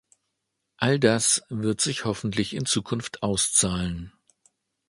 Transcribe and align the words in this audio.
All 0.77 0.97
das 0.99 1.43
wird 1.49 1.79
sich 1.79 2.05
hoffentlich 2.05 2.55
in 2.55 2.65
Zukunft 2.65 3.21
auszahlen. 3.21 4.11